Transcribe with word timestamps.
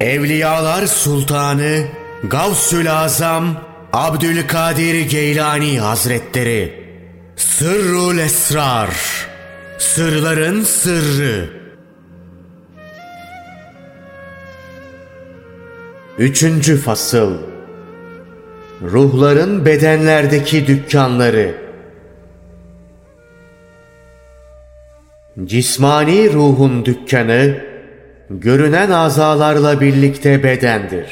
Evliyalar 0.00 0.86
Sultanı 0.86 1.84
Gavsül 2.24 2.92
Azam 2.92 3.56
Abdülkadir 3.92 5.00
Geylani 5.00 5.80
Hazretleri. 5.80 6.84
Sırrul 7.36 8.18
Esrar. 8.18 8.90
Sırların 9.78 10.62
Sırrı. 10.62 11.50
Üçüncü 16.18 16.76
Fasıl. 16.76 17.38
Ruhların 18.82 19.66
bedenlerdeki 19.66 20.66
dükkanları. 20.66 21.54
Cismani 25.44 26.32
ruhun 26.32 26.84
dükkanı 26.84 27.69
görünen 28.30 28.90
azalarla 28.90 29.80
birlikte 29.80 30.42
bedendir. 30.42 31.06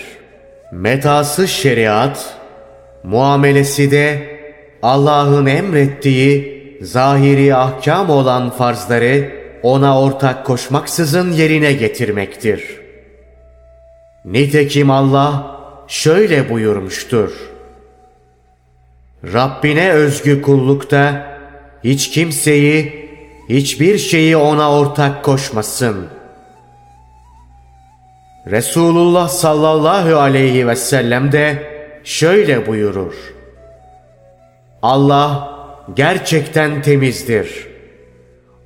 Metası 0.72 1.48
şeriat, 1.48 2.36
muamelesi 3.04 3.90
de 3.90 4.38
Allah'ın 4.82 5.46
emrettiği 5.46 6.58
zahiri 6.82 7.54
ahkam 7.54 8.10
olan 8.10 8.50
farzları 8.50 9.30
ona 9.62 10.00
ortak 10.00 10.46
koşmaksızın 10.46 11.32
yerine 11.32 11.72
getirmektir. 11.72 12.80
Nitekim 14.24 14.90
Allah 14.90 15.58
şöyle 15.88 16.50
buyurmuştur. 16.50 17.32
Rabbine 19.32 19.90
özgü 19.90 20.42
kullukta 20.42 21.26
hiç 21.84 22.10
kimseyi, 22.10 23.08
hiçbir 23.48 23.98
şeyi 23.98 24.36
ona 24.36 24.72
ortak 24.72 25.24
koşmasın. 25.24 26.17
Resulullah 28.50 29.28
sallallahu 29.28 30.18
aleyhi 30.18 30.68
ve 30.68 30.76
sellem 30.76 31.32
de 31.32 31.72
şöyle 32.04 32.66
buyurur. 32.66 33.14
Allah 34.82 35.58
gerçekten 35.94 36.82
temizdir. 36.82 37.68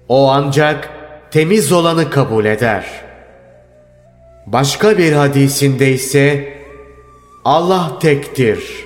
O 0.09 0.31
ancak 0.31 0.91
temiz 1.31 1.73
olanı 1.73 2.11
kabul 2.11 2.45
eder. 2.45 2.87
Başka 4.47 4.99
bir 4.99 5.13
hadisinde 5.13 5.93
ise 5.93 6.53
Allah 7.45 7.99
tektir, 8.01 8.85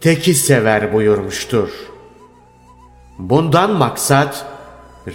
teki 0.00 0.34
sever 0.34 0.92
buyurmuştur. 0.92 1.68
Bundan 3.18 3.70
maksat 3.70 4.46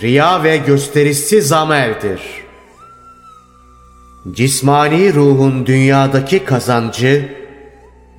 riya 0.01 0.43
ve 0.43 0.57
gösterişsiz 0.57 1.51
ameldir. 1.51 2.46
Cismani 4.31 5.13
ruhun 5.13 5.65
dünyadaki 5.65 6.45
kazancı, 6.45 7.25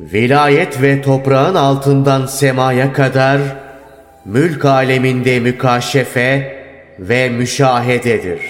vilayet 0.01 0.83
ve 0.83 1.03
toprağın 1.03 1.55
altından 1.55 2.27
semaya 2.27 2.93
kadar 2.93 3.41
mülk 4.25 4.65
aleminde 4.65 5.41
mükaşefe 5.41 6.59
ve 6.99 7.29
müşahededir. 7.29 8.41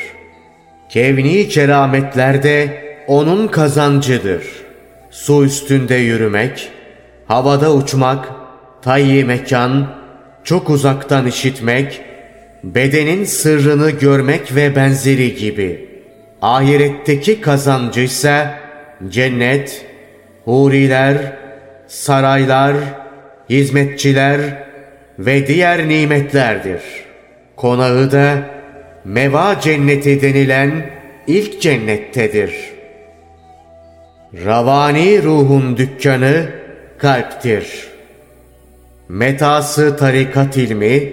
Kevni 0.89 1.49
kerametler 1.49 2.43
de 2.43 2.85
onun 3.07 3.49
kazancıdır. 3.49 4.43
Su 5.11 5.45
üstünde 5.45 5.95
yürümek, 5.95 6.69
havada 7.27 7.75
uçmak, 7.75 8.29
tayyi 8.83 9.25
mekan, 9.25 9.95
çok 10.45 10.71
uzaktan 10.71 11.27
işitmek, 11.27 12.01
bedenin 12.65 13.25
sırrını 13.25 13.91
görmek 13.91 14.55
ve 14.55 14.77
benzeri 14.77 15.35
gibi. 15.35 15.88
Ahiretteki 16.43 17.41
kazancı 17.41 18.01
ise 18.01 18.51
cennet, 19.09 19.87
huriler, 20.45 21.17
saraylar, 21.87 22.77
hizmetçiler 23.51 24.41
ve 25.19 25.47
diğer 25.47 25.89
nimetlerdir. 25.89 26.81
Konağı 27.57 28.13
da 28.13 28.39
meva 29.05 29.61
cenneti 29.61 30.23
denilen 30.23 30.91
ilk 31.27 31.61
cennettedir. 31.61 32.55
Ravani 34.45 35.23
ruhun 35.23 35.77
dükkanı 35.77 36.49
kalptir. 36.99 37.89
Metası 39.09 39.97
tarikat 39.97 40.57
ilmi, 40.57 41.13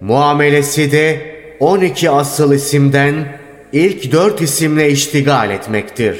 muamelesi 0.00 0.92
de 0.92 1.20
12 1.60 2.10
asıl 2.10 2.54
isimden 2.54 3.26
ilk 3.72 4.12
dört 4.12 4.40
isimle 4.40 4.90
iştigal 4.90 5.50
etmektir. 5.50 6.18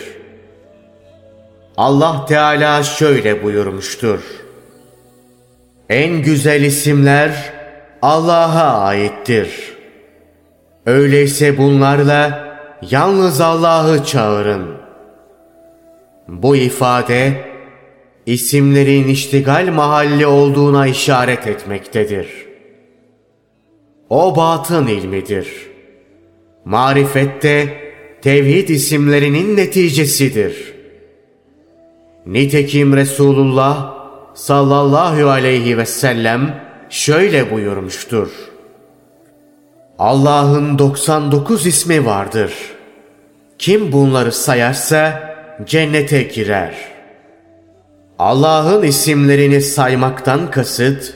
Allah 1.76 2.26
Teala 2.28 2.82
şöyle 2.82 3.42
buyurmuştur. 3.42 4.20
En 5.88 6.22
güzel 6.22 6.62
isimler 6.62 7.52
Allah'a 8.02 8.84
aittir. 8.84 9.76
Öyleyse 10.86 11.58
bunlarla 11.58 12.56
yalnız 12.90 13.40
Allah'ı 13.40 14.04
çağırın. 14.04 14.76
Bu 16.28 16.56
ifade 16.56 17.32
isimlerin 18.26 19.08
iştigal 19.08 19.68
mahalli 19.72 20.26
olduğuna 20.26 20.86
işaret 20.86 21.46
etmektedir. 21.46 22.46
O 24.10 24.36
batın 24.36 24.86
ilmidir. 24.86 25.75
Marifette 26.66 27.80
tevhid 28.22 28.68
isimlerinin 28.68 29.56
neticesidir. 29.56 30.74
Nitekim 32.26 32.96
Resulullah 32.96 33.94
sallallahu 34.34 35.30
aleyhi 35.30 35.78
ve 35.78 35.86
sellem 35.86 36.60
şöyle 36.90 37.50
buyurmuştur. 37.50 38.28
Allah'ın 39.98 40.78
99 40.78 41.66
ismi 41.66 42.06
vardır. 42.06 42.52
Kim 43.58 43.92
bunları 43.92 44.32
sayarsa 44.32 45.34
cennete 45.66 46.22
girer. 46.22 46.74
Allah'ın 48.18 48.82
isimlerini 48.82 49.62
saymaktan 49.62 50.50
kasıt, 50.50 51.14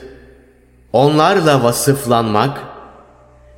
onlarla 0.93 1.63
vasıflanmak 1.63 2.70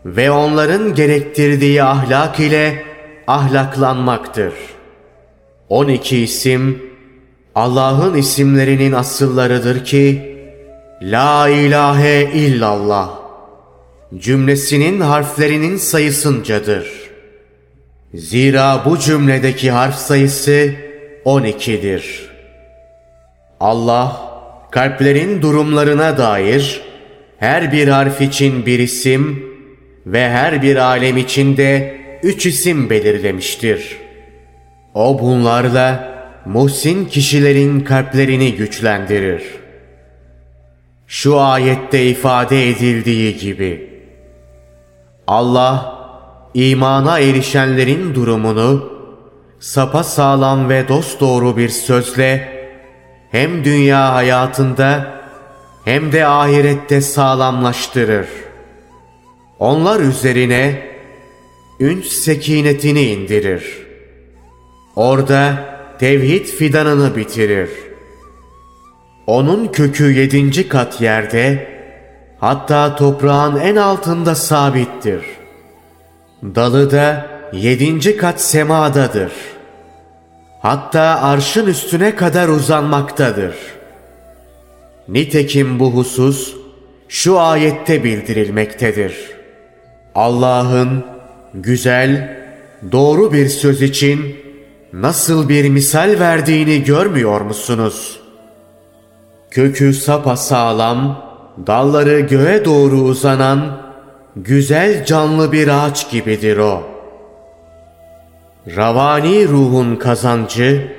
ve 0.05 0.31
onların 0.31 0.95
gerektirdiği 0.95 1.83
ahlak 1.83 2.39
ile 2.39 2.83
ahlaklanmaktır. 3.27 4.53
12 5.69 6.17
isim 6.17 6.83
Allah'ın 7.55 8.13
isimlerinin 8.13 8.91
asıllarıdır 8.91 9.85
ki 9.85 10.33
La 11.01 11.49
ilahe 11.49 12.31
illallah 12.33 13.19
cümlesinin 14.17 14.99
harflerinin 14.99 15.77
sayısıncadır. 15.77 16.87
Zira 18.13 18.81
bu 18.85 18.99
cümledeki 18.99 19.71
harf 19.71 19.95
sayısı 19.95 20.71
12'dir. 21.25 22.29
Allah 23.59 24.21
kalplerin 24.71 25.41
durumlarına 25.41 26.17
dair 26.17 26.81
her 27.37 27.71
bir 27.71 27.87
harf 27.87 28.21
için 28.21 28.65
bir 28.65 28.79
isim 28.79 29.52
ve 30.05 30.29
her 30.29 30.61
bir 30.61 30.75
alem 30.75 31.17
için 31.17 31.57
de 31.57 31.97
üç 32.23 32.45
isim 32.45 32.89
belirlemiştir. 32.89 33.97
O 34.93 35.19
bunlarla 35.19 36.13
muhsin 36.45 37.05
kişilerin 37.05 37.79
kalplerini 37.79 38.55
güçlendirir. 38.55 39.43
Şu 41.07 41.39
ayette 41.39 42.05
ifade 42.05 42.69
edildiği 42.69 43.37
gibi 43.37 43.89
Allah 45.27 45.99
imana 46.53 47.19
erişenlerin 47.19 48.15
durumunu 48.15 48.93
sapa 49.59 50.03
sağlam 50.03 50.69
ve 50.69 50.87
dosdoğru 50.87 51.57
bir 51.57 51.69
sözle 51.69 52.53
hem 53.31 53.63
dünya 53.63 54.13
hayatında 54.13 55.13
hem 55.85 56.11
de 56.11 56.25
ahirette 56.27 57.01
sağlamlaştırır. 57.01 58.42
Onlar 59.59 59.99
üzerine 59.99 60.81
ünç 61.79 62.05
sekinetini 62.05 63.01
indirir. 63.01 63.87
Orada 64.95 65.73
tevhid 65.99 66.45
fidanını 66.45 67.15
bitirir. 67.15 67.69
Onun 69.27 69.67
kökü 69.67 70.11
yedinci 70.11 70.69
kat 70.69 71.01
yerde, 71.01 71.67
hatta 72.39 72.95
toprağın 72.95 73.59
en 73.59 73.75
altında 73.75 74.35
sabittir. 74.35 75.21
Dalı 76.43 76.91
da 76.91 77.27
yedinci 77.53 78.17
kat 78.17 78.41
semadadır. 78.41 79.31
Hatta 80.61 81.01
arşın 81.01 81.65
üstüne 81.65 82.15
kadar 82.15 82.47
uzanmaktadır. 82.47 83.55
Nitekim 85.07 85.79
bu 85.79 85.91
husus 85.91 86.55
şu 87.07 87.39
ayette 87.39 88.03
bildirilmektedir. 88.03 89.32
Allah'ın 90.15 91.03
güzel, 91.53 92.37
doğru 92.91 93.33
bir 93.33 93.47
söz 93.49 93.81
için 93.81 94.35
nasıl 94.93 95.49
bir 95.49 95.69
misal 95.69 96.15
verdiğini 96.19 96.83
görmüyor 96.83 97.41
musunuz? 97.41 98.19
Kökü 99.51 99.93
sapa 99.93 100.37
sağlam, 100.37 101.25
dalları 101.67 102.19
göğe 102.19 102.65
doğru 102.65 102.95
uzanan 102.95 103.81
güzel 104.35 105.05
canlı 105.05 105.51
bir 105.51 105.67
ağaç 105.67 106.11
gibidir 106.11 106.57
o. 106.57 106.83
Ravani 108.75 109.47
ruhun 109.47 109.95
kazancı, 109.95 110.91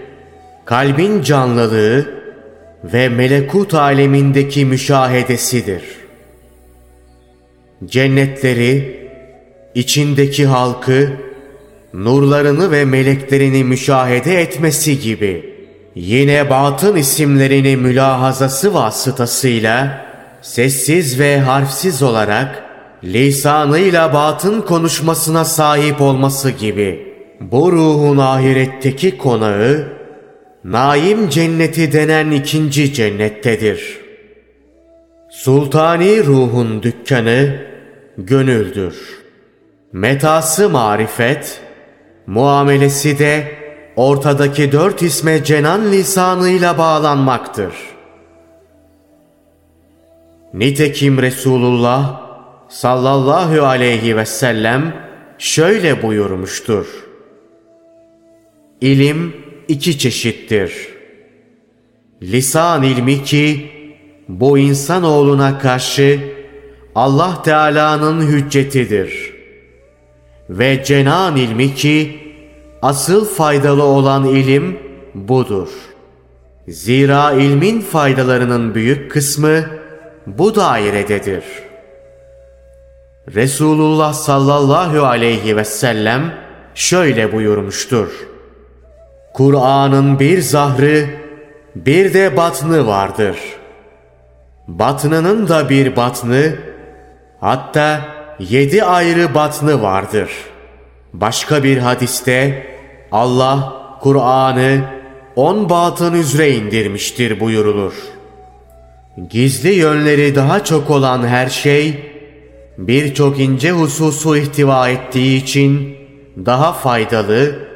kalbin 0.64 1.22
canlılığı 1.22 2.06
ve 2.84 3.08
melekut 3.08 3.74
alemindeki 3.74 4.64
müşahedesidir. 4.64 5.82
Cennetleri, 7.84 9.03
içindeki 9.74 10.46
halkı, 10.46 11.08
nurlarını 11.94 12.70
ve 12.70 12.84
meleklerini 12.84 13.64
müşahede 13.64 14.40
etmesi 14.40 15.00
gibi 15.00 15.54
yine 15.94 16.50
batın 16.50 16.96
isimlerini 16.96 17.76
mülahazası 17.76 18.74
vasıtasıyla 18.74 20.06
sessiz 20.42 21.18
ve 21.18 21.40
harfsiz 21.40 22.02
olarak 22.02 22.64
lisanıyla 23.04 24.14
batın 24.14 24.60
konuşmasına 24.60 25.44
sahip 25.44 26.00
olması 26.00 26.50
gibi 26.50 27.14
bu 27.40 27.72
ruhun 27.72 28.18
ahiretteki 28.18 29.18
konağı 29.18 29.94
Naim 30.64 31.28
cenneti 31.28 31.92
denen 31.92 32.30
ikinci 32.30 32.92
cennettedir. 32.92 33.98
Sultani 35.30 36.24
ruhun 36.24 36.82
dükkanı 36.82 37.56
gönüldür. 38.18 39.23
Metası 39.94 40.70
marifet, 40.70 41.60
muamelesi 42.26 43.18
de 43.18 43.58
ortadaki 43.96 44.72
dört 44.72 45.02
isme 45.02 45.44
cenan 45.44 45.92
lisanıyla 45.92 46.78
bağlanmaktır. 46.78 47.74
Nitekim 50.54 51.22
Resulullah 51.22 52.20
sallallahu 52.68 53.62
aleyhi 53.62 54.16
ve 54.16 54.26
sellem 54.26 54.94
şöyle 55.38 56.02
buyurmuştur. 56.02 56.86
İlim 58.80 59.36
iki 59.68 59.98
çeşittir. 59.98 60.88
Lisan 62.22 62.82
ilmi 62.82 63.24
ki 63.24 63.70
bu 64.28 64.58
insanoğluna 64.58 65.58
karşı 65.58 66.20
Allah 66.94 67.42
Teala'nın 67.42 68.26
hüccetidir. 68.26 69.23
Ve 70.50 70.84
cenan 70.84 71.36
ilmi 71.36 71.74
ki 71.74 72.20
asıl 72.82 73.24
faydalı 73.24 73.82
olan 73.82 74.24
ilim 74.24 74.78
budur. 75.14 75.68
Zira 76.68 77.32
ilmin 77.32 77.80
faydalarının 77.80 78.74
büyük 78.74 79.10
kısmı 79.10 79.64
bu 80.26 80.54
dairededir. 80.54 81.44
Resulullah 83.34 84.12
sallallahu 84.12 85.06
aleyhi 85.06 85.56
ve 85.56 85.64
sellem 85.64 86.34
şöyle 86.74 87.32
buyurmuştur. 87.32 88.08
Kur'an'ın 89.34 90.18
bir 90.18 90.40
zahrı, 90.40 91.06
bir 91.74 92.14
de 92.14 92.36
batnı 92.36 92.86
vardır. 92.86 93.36
Batnının 94.68 95.48
da 95.48 95.68
bir 95.68 95.96
batnı, 95.96 96.56
hatta 97.40 98.13
yedi 98.38 98.84
ayrı 98.84 99.34
batnı 99.34 99.82
vardır. 99.82 100.30
Başka 101.12 101.64
bir 101.64 101.78
hadiste 101.78 102.66
Allah 103.12 103.72
Kur'an'ı 104.00 104.80
on 105.36 105.70
batın 105.70 106.12
üzere 106.14 106.50
indirmiştir 106.50 107.40
buyurulur. 107.40 107.94
Gizli 109.30 109.74
yönleri 109.74 110.34
daha 110.34 110.64
çok 110.64 110.90
olan 110.90 111.26
her 111.26 111.48
şey, 111.48 112.12
birçok 112.78 113.40
ince 113.40 113.70
hususu 113.70 114.36
ihtiva 114.36 114.88
ettiği 114.88 115.42
için 115.42 115.96
daha 116.46 116.72
faydalı 116.72 117.68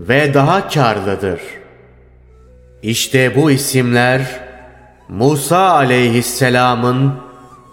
ve 0.00 0.34
daha 0.34 0.68
karlıdır. 0.68 1.40
İşte 2.82 3.36
bu 3.36 3.50
isimler 3.50 4.40
Musa 5.08 5.70
aleyhisselamın 5.70 7.23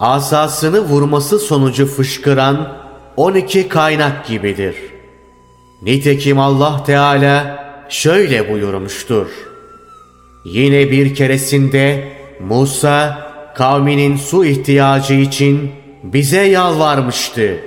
asasını 0.02 0.80
vurması 0.80 1.40
sonucu 1.40 1.86
fışkıran 1.86 2.78
12 3.18 3.70
kaynak 3.70 4.28
gibidir. 4.28 4.76
Nitekim 5.82 6.40
Allah 6.40 6.84
Teala 6.84 7.66
şöyle 7.90 8.54
buyurmuştur. 8.54 9.28
Yine 10.46 10.92
bir 10.92 11.16
keresinde 11.16 12.08
Musa 12.40 13.32
kavminin 13.56 14.16
su 14.16 14.46
ihtiyacı 14.46 15.14
için 15.14 15.72
bize 16.04 16.42
yalvarmıştı. 16.42 17.60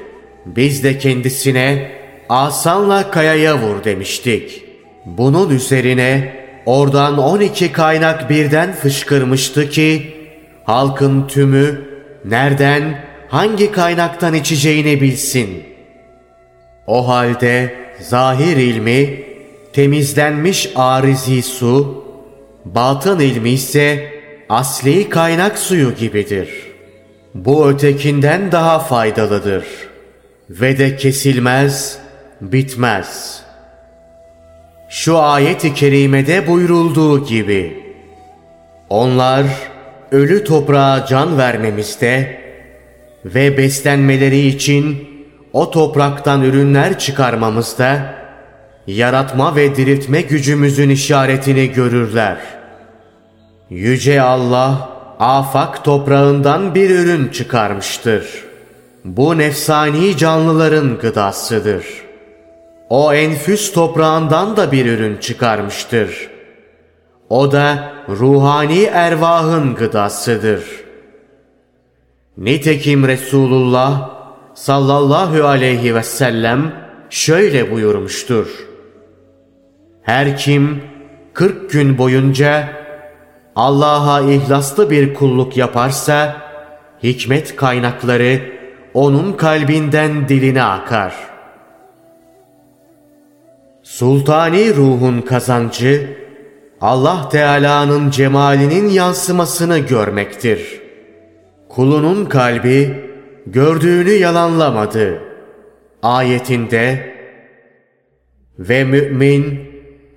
Biz 0.46 0.84
de 0.84 0.98
kendisine 0.98 1.92
asanla 2.28 3.10
kayaya 3.10 3.58
vur 3.58 3.84
demiştik. 3.84 4.64
Bunun 5.06 5.50
üzerine 5.50 6.36
oradan 6.66 7.18
12 7.18 7.72
kaynak 7.72 8.30
birden 8.30 8.72
fışkırmıştı 8.72 9.70
ki 9.70 10.16
halkın 10.64 11.26
tümü 11.26 11.93
nereden 12.24 13.04
hangi 13.28 13.72
kaynaktan 13.72 14.34
içeceğini 14.34 15.00
bilsin. 15.00 15.64
O 16.86 17.08
halde 17.08 17.74
zahir 18.00 18.56
ilmi 18.56 19.24
temizlenmiş 19.72 20.70
arizi 20.76 21.42
su, 21.42 22.04
batın 22.64 23.20
ilmi 23.20 23.50
ise 23.50 24.12
asli 24.48 25.08
kaynak 25.08 25.58
suyu 25.58 25.94
gibidir. 25.94 26.48
Bu 27.34 27.68
ötekinden 27.68 28.52
daha 28.52 28.78
faydalıdır 28.78 29.64
ve 30.50 30.78
de 30.78 30.96
kesilmez, 30.96 31.98
bitmez. 32.40 33.42
Şu 34.88 35.18
ayet-i 35.18 35.74
kerimede 35.74 36.48
buyurulduğu 36.48 37.26
gibi 37.26 37.84
onlar 38.88 39.46
ölü 40.10 40.44
toprağa 40.44 41.06
can 41.08 41.38
vermemizde 41.38 42.40
ve 43.24 43.58
beslenmeleri 43.58 44.46
için 44.46 45.08
o 45.52 45.70
topraktan 45.70 46.42
ürünler 46.42 46.98
çıkarmamızda 46.98 48.14
yaratma 48.86 49.56
ve 49.56 49.76
diriltme 49.76 50.20
gücümüzün 50.20 50.88
işaretini 50.88 51.72
görürler. 51.72 52.36
Yüce 53.70 54.22
Allah 54.22 54.88
afak 55.18 55.84
toprağından 55.84 56.74
bir 56.74 56.90
ürün 56.90 57.28
çıkarmıştır. 57.28 58.44
Bu 59.04 59.38
nefsani 59.38 60.16
canlıların 60.16 60.98
gıdasıdır.'' 60.98 62.04
O 62.88 63.12
enfüs 63.12 63.72
toprağından 63.72 64.56
da 64.56 64.72
bir 64.72 64.86
ürün 64.86 65.16
çıkarmıştır. 65.16 66.28
O 67.28 67.52
da 67.52 67.92
ruhani 68.08 68.82
ervahın 68.82 69.74
gıdasıdır. 69.74 70.64
Nitekim 72.38 73.08
Resulullah 73.08 74.10
sallallahu 74.54 75.44
aleyhi 75.44 75.94
ve 75.94 76.02
sellem 76.02 76.72
şöyle 77.10 77.70
buyurmuştur. 77.70 78.46
Her 80.02 80.36
kim 80.36 80.82
40 81.32 81.70
gün 81.70 81.98
boyunca 81.98 82.68
Allah'a 83.56 84.20
ihlaslı 84.20 84.90
bir 84.90 85.14
kulluk 85.14 85.56
yaparsa 85.56 86.36
hikmet 87.02 87.56
kaynakları 87.56 88.40
onun 88.94 89.32
kalbinden 89.32 90.28
diline 90.28 90.62
akar.'' 90.62 91.34
Sultani 93.84 94.74
ruhun 94.74 95.20
kazancı 95.20 96.16
Allah 96.80 97.28
Teala'nın 97.28 98.10
cemalinin 98.10 98.88
yansımasını 98.88 99.78
görmektir. 99.78 100.80
Kulunun 101.68 102.24
kalbi 102.24 102.94
gördüğünü 103.46 104.10
yalanlamadı. 104.10 105.22
Ayetinde 106.02 107.14
ve 108.58 108.84
mümin 108.84 109.60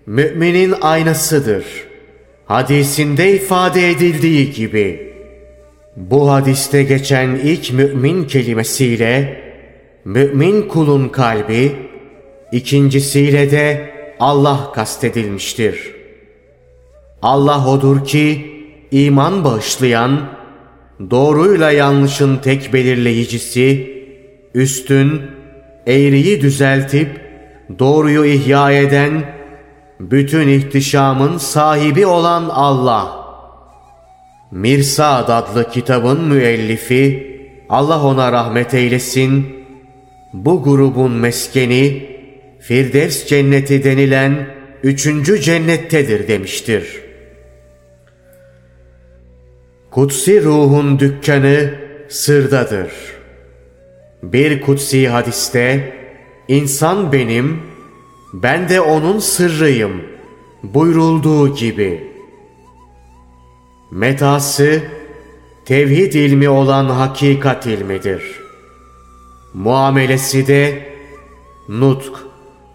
müminin 0.05 0.73
aynasıdır. 0.81 1.65
Hadisinde 2.45 3.31
ifade 3.31 3.89
edildiği 3.89 4.51
gibi 4.51 5.13
bu 5.95 6.31
hadiste 6.31 6.83
geçen 6.83 7.29
ilk 7.29 7.73
mümin 7.73 8.23
kelimesiyle 8.23 9.41
mümin 10.05 10.61
kulun 10.61 11.09
kalbi 11.09 11.87
İkincisiyle 12.51 13.51
de 13.51 13.89
Allah 14.19 14.71
kastedilmiştir. 14.75 15.96
Allah 17.21 17.67
odur 17.67 18.05
ki 18.05 18.51
iman 18.91 19.43
bağışlayan, 19.43 20.21
doğruyla 21.11 21.71
yanlışın 21.71 22.37
tek 22.37 22.73
belirleyicisi, 22.73 23.93
üstün, 24.53 25.21
eğriyi 25.87 26.41
düzeltip 26.41 27.21
doğruyu 27.79 28.25
ihya 28.25 28.71
eden, 28.71 29.35
bütün 29.99 30.47
ihtişamın 30.47 31.37
sahibi 31.37 32.05
olan 32.05 32.49
Allah. 32.49 33.27
Mirsad 34.51 35.29
adlı 35.29 35.69
kitabın 35.69 36.21
müellifi, 36.21 37.37
Allah 37.69 38.03
ona 38.03 38.31
rahmet 38.31 38.73
eylesin, 38.73 39.45
bu 40.33 40.63
grubun 40.63 41.11
meskeni, 41.11 42.07
Firdevs 42.59 43.25
cenneti 43.25 43.83
denilen 43.83 44.47
üçüncü 44.83 45.41
cennettedir 45.41 46.27
demiştir. 46.27 47.06
Kutsi 49.97 50.43
ruhun 50.43 50.99
dükkanı 50.99 51.73
sırdadır. 52.09 52.91
Bir 54.23 54.61
kutsi 54.61 55.09
hadiste, 55.09 55.93
insan 56.47 57.11
benim, 57.11 57.61
ben 58.33 58.69
de 58.69 58.81
onun 58.81 59.19
sırrıyım 59.19 60.01
buyurulduğu 60.63 61.55
gibi. 61.55 62.13
Metası, 63.91 64.83
tevhid 65.65 66.13
ilmi 66.13 66.49
olan 66.49 66.85
hakikat 66.85 67.65
ilmidir. 67.65 68.23
Muamelesi 69.53 70.47
de, 70.47 70.89
nutk, 71.69 72.13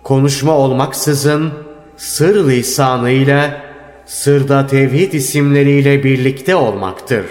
konuşma 0.02 0.52
olmaksızın, 0.52 1.52
sır 1.96 2.48
lisanıyla, 2.48 3.71
sırda 4.12 4.66
tevhid 4.66 5.12
isimleriyle 5.12 6.04
birlikte 6.04 6.56
olmaktır. 6.56 7.26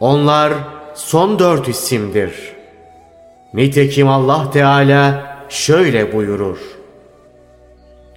Onlar 0.00 0.52
son 0.94 1.38
dört 1.38 1.68
isimdir. 1.68 2.30
Nitekim 3.54 4.08
Allah 4.08 4.50
Teala 4.50 5.26
şöyle 5.48 6.12
buyurur. 6.12 6.58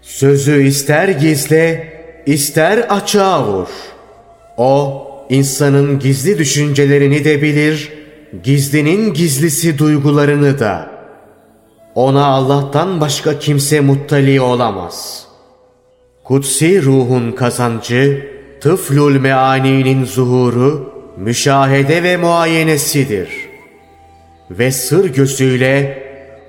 Sözü 0.01 0.63
ister 0.63 1.07
gizle, 1.07 1.93
ister 2.25 2.77
açığa 2.77 3.47
vur. 3.47 3.67
O, 4.57 5.07
insanın 5.29 5.99
gizli 5.99 6.37
düşüncelerini 6.37 7.25
de 7.25 7.41
bilir, 7.41 7.93
gizlinin 8.43 9.13
gizlisi 9.13 9.77
duygularını 9.77 10.59
da. 10.59 10.91
Ona 11.95 12.25
Allah'tan 12.25 13.01
başka 13.01 13.39
kimse 13.39 13.79
muttali 13.79 14.41
olamaz. 14.41 15.26
Kutsi 16.27 16.83
ruhun 16.83 17.31
kazancı, 17.31 18.27
tıflul 18.61 19.19
meaninin 19.19 20.05
zuhuru, 20.05 20.93
müşahede 21.17 22.03
ve 22.03 22.17
muayenesidir. 22.17 23.29
Ve 24.51 24.71
sır 24.71 25.13
gözüyle 25.13 26.03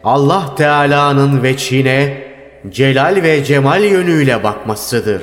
Allah 0.04 0.54
Teala'nın 0.56 1.42
veçhine, 1.42 2.24
celal 2.70 3.22
ve 3.22 3.44
cemal 3.44 3.84
yönüyle 3.84 4.44
bakmasıdır. 4.44 5.22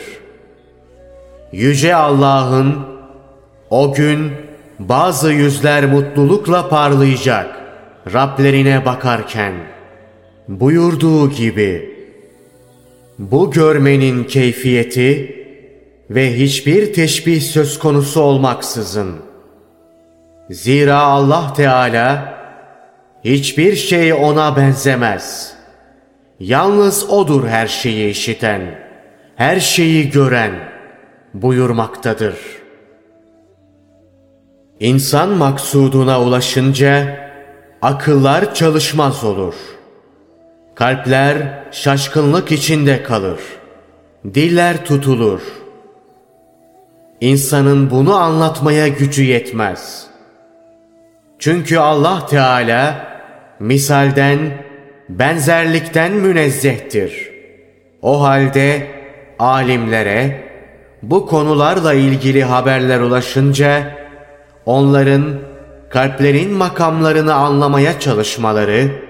Yüce 1.51 1.95
Allah'ın 1.95 2.75
o 3.69 3.93
gün 3.93 4.31
bazı 4.79 5.31
yüzler 5.31 5.85
mutlulukla 5.85 6.69
parlayacak 6.69 7.55
Rablerine 8.13 8.85
bakarken 8.85 9.53
buyurduğu 10.47 11.29
gibi 11.29 11.94
bu 13.19 13.51
görmenin 13.51 14.23
keyfiyeti 14.23 15.35
ve 16.09 16.39
hiçbir 16.39 16.93
teşbih 16.93 17.41
söz 17.41 17.79
konusu 17.79 18.21
olmaksızın 18.21 19.15
zira 20.49 20.99
Allah 20.99 21.53
Teala 21.53 22.35
hiçbir 23.23 23.75
şey 23.75 24.13
ona 24.13 24.55
benzemez.'' 24.55 25.55
Yalnız 26.39 27.09
O'dur 27.09 27.47
her 27.47 27.67
şeyi 27.67 28.09
işiten, 28.09 28.79
her 29.35 29.59
şeyi 29.59 30.09
gören 30.09 30.51
buyurmaktadır. 31.33 32.35
İnsan 34.79 35.29
maksuduna 35.29 36.21
ulaşınca 36.21 37.17
akıllar 37.81 38.53
çalışmaz 38.53 39.23
olur. 39.23 39.55
Kalpler 40.75 41.37
şaşkınlık 41.71 42.51
içinde 42.51 43.03
kalır. 43.03 43.39
Diller 44.33 44.85
tutulur. 44.85 45.41
İnsanın 47.21 47.91
bunu 47.91 48.15
anlatmaya 48.15 48.87
gücü 48.87 49.23
yetmez. 49.23 50.07
Çünkü 51.39 51.77
Allah 51.77 52.25
Teala 52.25 53.07
misalden 53.59 54.39
benzerlikten 55.09 56.11
münezzehtir. 56.11 57.31
O 58.01 58.21
halde 58.21 58.87
alimlere 59.39 60.43
bu 61.01 61.27
konularla 61.27 61.93
ilgili 61.93 62.43
haberler 62.43 62.99
ulaşınca 62.99 63.97
onların 64.65 65.39
kalplerin 65.89 66.53
makamlarını 66.53 67.33
anlamaya 67.33 67.99
çalışmaları, 67.99 69.04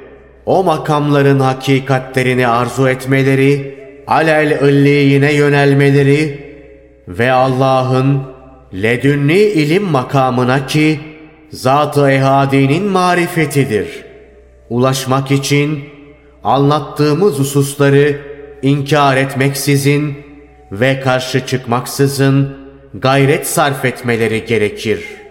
o 0.45 0.63
makamların 0.63 1.39
hakikatlerini 1.39 2.47
arzu 2.47 2.87
etmeleri, 2.89 3.75
alel 4.07 4.51
illiyine 4.61 5.33
yönelmeleri 5.33 6.45
ve 7.07 7.31
Allah'ın 7.31 8.21
ledünni 8.73 9.37
ilim 9.37 9.83
makamına 9.83 10.67
ki 10.67 10.99
zat-ı 11.51 12.09
ehadinin 12.09 12.83
marifetidir 12.83 13.87
ulaşmak 14.69 15.31
için 15.31 15.83
anlattığımız 16.43 17.39
hususları 17.39 18.19
inkar 18.61 19.17
etmeksizin 19.17 20.13
ve 20.71 20.99
karşı 20.99 21.45
çıkmaksızın 21.45 22.57
gayret 22.93 23.47
sarf 23.47 23.85
etmeleri 23.85 24.45
gerekir.'' 24.45 25.24